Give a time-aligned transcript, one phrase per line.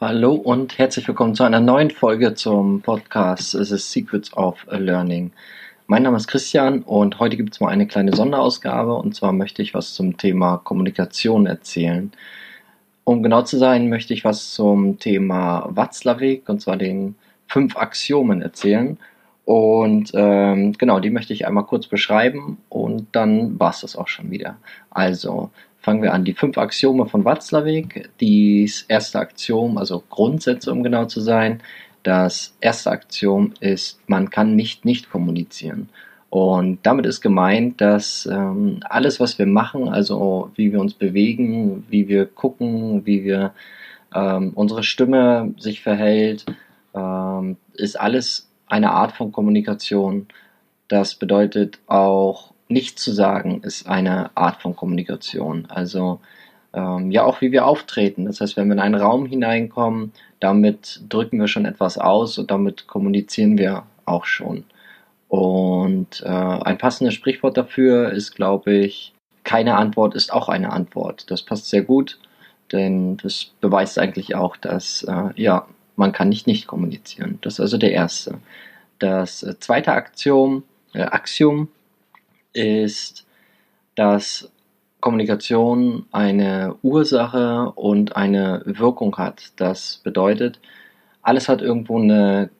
[0.00, 5.32] Hallo und herzlich willkommen zu einer neuen Folge zum Podcast The Secrets of Learning.
[5.88, 9.60] Mein Name ist Christian und heute gibt es mal eine kleine Sonderausgabe und zwar möchte
[9.60, 12.12] ich was zum Thema Kommunikation erzählen.
[13.02, 17.16] Um genau zu sein, möchte ich was zum Thema Watzlawick und zwar den
[17.48, 18.98] fünf Axiomen erzählen.
[19.48, 24.06] Und ähm, genau, die möchte ich einmal kurz beschreiben und dann war es das auch
[24.06, 24.58] schon wieder.
[24.90, 25.48] Also,
[25.78, 26.26] fangen wir an.
[26.26, 28.10] Die fünf Axiome von Watzlawick.
[28.20, 31.62] Das erste Axiom, also Grundsätze, um genau zu sein.
[32.02, 35.88] Das erste Axiom ist, man kann nicht nicht kommunizieren.
[36.28, 41.86] Und damit ist gemeint, dass ähm, alles, was wir machen, also wie wir uns bewegen,
[41.88, 43.54] wie wir gucken, wie wir
[44.14, 46.44] ähm, unsere Stimme sich verhält,
[46.94, 50.26] ähm, ist alles eine Art von Kommunikation.
[50.88, 55.66] Das bedeutet auch nichts zu sagen ist eine Art von Kommunikation.
[55.68, 56.20] Also
[56.74, 58.26] ähm, ja auch wie wir auftreten.
[58.26, 62.50] Das heißt, wenn wir in einen Raum hineinkommen, damit drücken wir schon etwas aus und
[62.50, 64.64] damit kommunizieren wir auch schon.
[65.28, 69.14] Und äh, ein passendes Sprichwort dafür ist, glaube ich,
[69.44, 71.30] keine Antwort ist auch eine Antwort.
[71.30, 72.18] Das passt sehr gut,
[72.72, 77.38] denn das beweist eigentlich auch, dass äh, ja man kann nicht nicht kommunizieren.
[77.40, 78.38] Das ist also der erste.
[78.98, 81.68] Das äh, zweite Axiom, äh, Axiom
[82.52, 83.26] ist,
[83.94, 84.50] dass
[85.00, 89.52] Kommunikation eine Ursache und eine Wirkung hat.
[89.56, 90.58] Das bedeutet,
[91.22, 92.50] alles hat irgendwo eine,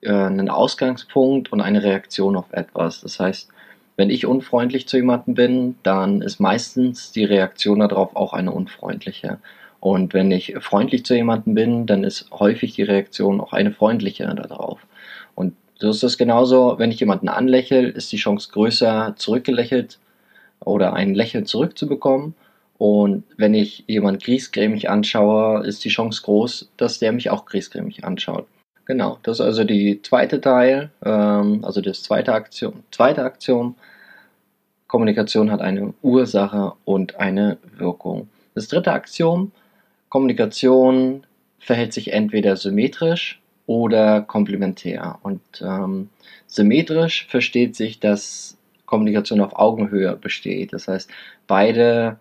[0.00, 3.02] äh, einen Ausgangspunkt und eine Reaktion auf etwas.
[3.02, 3.48] Das heißt,
[3.96, 9.38] wenn ich unfreundlich zu jemandem bin, dann ist meistens die Reaktion darauf auch eine unfreundliche.
[9.78, 14.24] Und wenn ich freundlich zu jemandem bin, dann ist häufig die Reaktion auch eine freundliche
[14.24, 14.80] darauf.
[15.78, 19.98] So ist es genauso, wenn ich jemanden anlächle, ist die Chance größer, zurückgelächelt
[20.60, 22.34] oder ein Lächeln zurückzubekommen.
[22.78, 28.04] Und wenn ich jemanden griesgrämig anschaue, ist die Chance groß, dass der mich auch griesgrämig
[28.04, 28.46] anschaut.
[28.84, 32.82] Genau, das ist also die zweite Teil, ähm, also das zweite Aktion.
[32.90, 33.76] Zweite Aktion,
[34.88, 38.28] Kommunikation hat eine Ursache und eine Wirkung.
[38.54, 39.52] Das dritte Aktion,
[40.08, 41.24] Kommunikation
[41.58, 43.41] verhält sich entweder symmetrisch
[43.72, 45.18] oder komplementär.
[45.22, 46.10] Und ähm,
[46.46, 50.74] symmetrisch versteht sich, dass Kommunikation auf Augenhöhe besteht.
[50.74, 51.10] Das heißt,
[51.46, 52.18] beide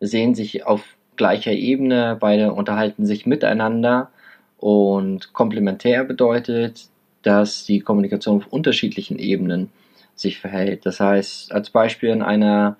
[0.00, 0.82] sehen sich auf
[1.16, 4.10] gleicher Ebene, beide unterhalten sich miteinander
[4.58, 6.88] und komplementär bedeutet,
[7.22, 9.70] dass die Kommunikation auf unterschiedlichen Ebenen
[10.16, 10.84] sich verhält.
[10.84, 12.76] Das heißt, als Beispiel in einer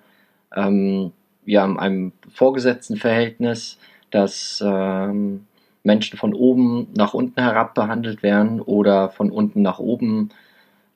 [0.53, 1.13] ähm,
[1.45, 3.77] ja, in einem vorgesetzten Verhältnis,
[4.11, 5.45] dass ähm,
[5.83, 10.29] Menschen von oben nach unten herab behandelt werden oder von unten nach oben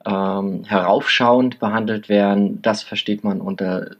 [0.05, 3.91] ähm, heraufschauend behandelt werden, das versteht man unter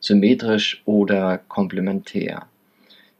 [0.00, 2.46] symmetrisch oder komplementär.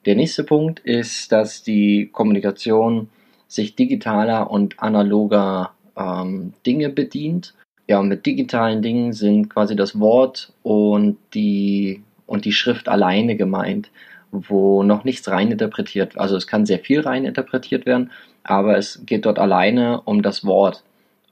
[0.06, 3.08] Der nächste Punkt ist, dass die Kommunikation
[3.48, 7.54] sich digitaler und analoger ähm, Dinge bedient.
[7.88, 13.36] Ja, und mit digitalen Dingen sind quasi das Wort und die, und die Schrift alleine
[13.36, 13.90] gemeint
[14.30, 18.10] wo noch nichts rein interpretiert, also es kann sehr viel rein interpretiert werden,
[18.42, 20.82] aber es geht dort alleine um das Wort.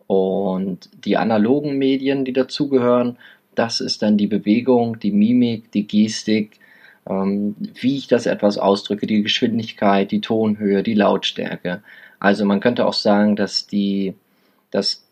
[0.06, 3.18] Und die analogen Medien, die dazugehören,
[3.54, 6.58] das ist dann die Bewegung, die Mimik, die Gestik,
[7.08, 11.82] ähm, wie ich das etwas ausdrücke, die Geschwindigkeit, die Tonhöhe, die Lautstärke.
[12.18, 14.14] Also man könnte auch sagen, dass die,
[14.70, 15.04] das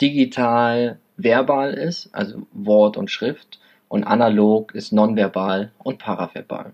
[0.00, 3.58] digital verbal ist, also Wort und Schrift,
[3.88, 6.72] und analog ist nonverbal und paraverbal.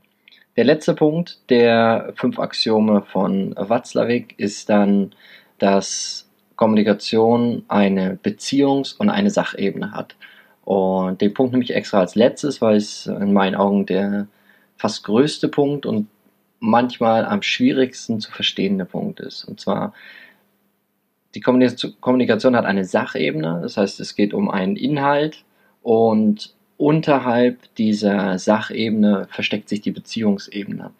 [0.56, 5.12] Der letzte Punkt der fünf Axiome von Watzlawick ist dann,
[5.58, 10.14] dass Kommunikation eine Beziehungs- und eine Sachebene hat.
[10.64, 14.28] Und den Punkt nehme ich extra als letztes, weil es in meinen Augen der
[14.76, 16.08] fast größte Punkt und
[16.60, 19.44] manchmal am schwierigsten zu verstehende Punkt ist.
[19.44, 19.92] Und zwar,
[21.34, 25.44] die Kommunikation hat eine Sachebene, das heißt, es geht um einen Inhalt
[25.82, 30.90] und unterhalb dieser Sachebene versteckt sich die Beziehungsebene.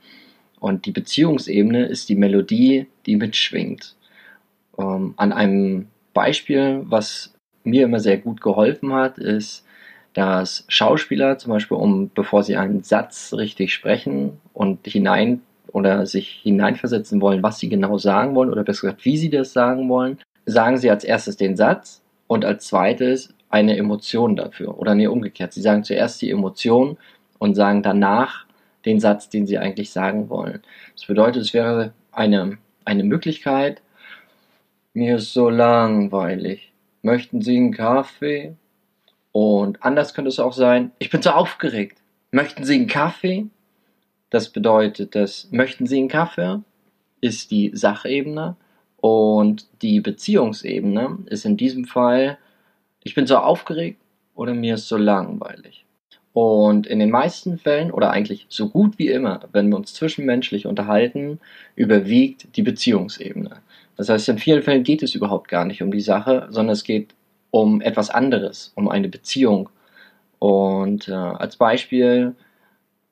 [0.59, 3.95] Und die Beziehungsebene ist die Melodie, die mitschwingt.
[4.79, 7.35] Ähm, an einem Beispiel, was
[7.65, 9.67] mir immer sehr gut geholfen hat, ist,
[10.15, 16.41] dass Schauspieler zum Beispiel, um bevor sie einen Satz richtig sprechen und hinein oder sich
[16.43, 20.19] hineinversetzen wollen, was sie genau sagen wollen oder besser gesagt, wie sie das sagen wollen,
[20.47, 24.79] sagen sie als erstes den Satz und als zweites eine Emotion dafür.
[24.79, 25.53] Oder nee, umgekehrt.
[25.53, 26.99] Sie sagen zuerst die Emotion
[27.39, 28.47] und sagen danach
[28.85, 30.61] den Satz, den sie eigentlich sagen wollen.
[30.95, 33.81] Das bedeutet, es wäre eine, eine Möglichkeit,
[34.93, 36.73] mir ist so langweilig.
[37.03, 38.55] Möchten Sie einen Kaffee?
[39.33, 41.99] Und anders könnte es auch sein, ich bin so aufgeregt.
[42.31, 43.47] Möchten Sie einen Kaffee?
[44.31, 46.61] Das bedeutet, dass, möchten Sie einen Kaffee?
[47.25, 48.57] ist die Sachebene
[48.99, 52.37] und die Beziehungsebene ist in diesem Fall,
[53.05, 54.01] ich bin so aufgeregt
[54.35, 55.85] oder mir ist so langweilig.
[56.33, 60.67] Und in den meisten Fällen oder eigentlich so gut wie immer, wenn wir uns zwischenmenschlich
[60.67, 61.39] unterhalten,
[61.77, 63.59] überwiegt die Beziehungsebene.
[63.97, 66.83] Das heißt, in vielen Fällen geht es überhaupt gar nicht um die Sache, sondern es
[66.83, 67.15] geht
[67.53, 69.69] um etwas anderes, um eine Beziehung.
[70.41, 72.35] Und äh, als Beispiel,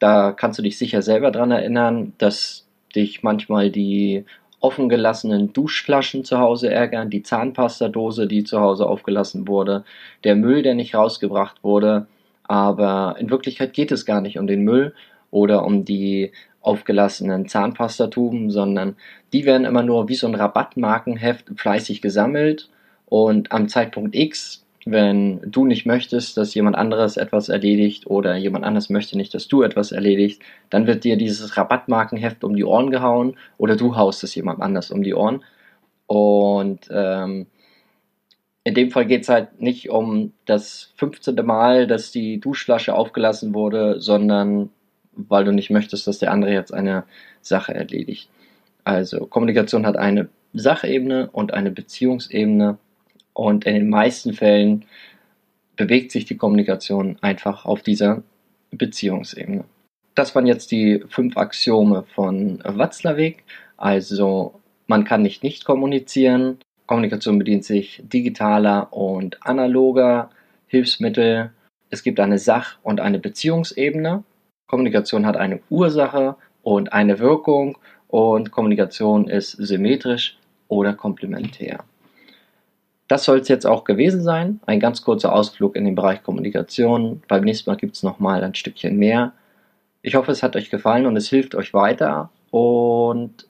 [0.00, 2.66] da kannst du dich sicher selber dran erinnern, dass
[2.96, 4.24] dich manchmal die
[4.62, 9.84] offen gelassenen Duschflaschen zu Hause ärgern, die Zahnpastadose, die zu Hause aufgelassen wurde,
[10.24, 12.06] der Müll, der nicht rausgebracht wurde.
[12.44, 14.94] Aber in Wirklichkeit geht es gar nicht um den Müll
[15.30, 18.96] oder um die aufgelassenen Zahnpastatuben, sondern
[19.32, 22.70] die werden immer nur wie so ein Rabattmarkenheft fleißig gesammelt
[23.06, 28.64] und am Zeitpunkt X, wenn du nicht möchtest, dass jemand anderes etwas erledigt oder jemand
[28.64, 32.90] anderes möchte nicht, dass du etwas erledigst, dann wird dir dieses Rabattmarkenheft um die Ohren
[32.90, 35.44] gehauen oder du haust es jemand anders um die Ohren.
[36.06, 37.46] Und ähm,
[38.64, 41.34] in dem Fall geht es halt nicht um das 15.
[41.44, 44.70] Mal, dass die Duschflasche aufgelassen wurde, sondern
[45.14, 47.04] weil du nicht möchtest, dass der andere jetzt eine
[47.40, 48.28] Sache erledigt.
[48.84, 52.78] Also Kommunikation hat eine Sachebene und eine Beziehungsebene
[53.34, 54.84] und in den meisten Fällen
[55.76, 58.22] bewegt sich die Kommunikation einfach auf dieser
[58.70, 59.64] Beziehungsebene.
[60.14, 63.44] Das waren jetzt die fünf Axiome von Watzlawick.
[63.76, 66.58] Also man kann nicht nicht kommunizieren.
[66.86, 70.30] Kommunikation bedient sich digitaler und analoger
[70.66, 71.50] Hilfsmittel.
[71.90, 74.24] Es gibt eine Sach- und eine Beziehungsebene.
[74.68, 77.78] Kommunikation hat eine Ursache und eine Wirkung
[78.08, 80.38] und Kommunikation ist symmetrisch
[80.68, 81.84] oder komplementär.
[83.12, 84.60] Das soll es jetzt auch gewesen sein.
[84.64, 87.22] Ein ganz kurzer Ausflug in den Bereich Kommunikation.
[87.28, 89.34] Beim nächsten Mal gibt es nochmal ein Stückchen mehr.
[90.00, 92.30] Ich hoffe, es hat euch gefallen und es hilft euch weiter.
[92.50, 93.46] Und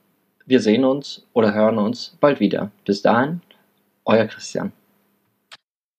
[0.47, 2.73] wir sehen uns oder hören uns bald wieder.
[2.85, 3.41] Bis dahin,
[4.05, 4.73] euer Christian.